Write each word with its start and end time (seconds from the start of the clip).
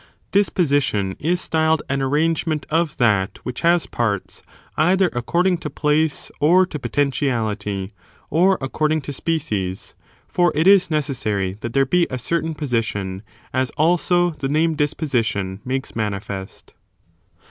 Disposition 0.31 1.15
is 1.19 1.39
styled 1.41 1.83
an 1.87 2.01
arrangement 2.01 2.65
of 2.71 2.97
that 2.97 3.03
i. 3.05 3.21
The 3.25 3.27
term 3.35 3.43
which 3.43 3.61
has 3.61 3.85
parts 3.85 4.41
either 4.75 5.11
according 5.13 5.59
to 5.59 5.69
place 5.69 6.31
or 6.39 6.65
to 6.65 6.79
«^«<^«' 6.79 6.81
potentiality, 6.81 7.93
or 8.31 8.57
according 8.61 9.01
to 9.01 9.13
species; 9.13 9.93
for 10.27 10.51
it 10.55 10.65
is 10.65 10.89
necessary 10.89 11.55
that 11.61 11.73
there 11.73 11.85
be 11.85 12.07
a 12.09 12.17
certain 12.17 12.55
position, 12.55 13.21
as 13.53 13.69
also 13.77 14.31
the 14.31 14.49
name 14.49 14.73
disposition 14.73 15.61
makes 15.63 15.95
manifest. 15.95 16.73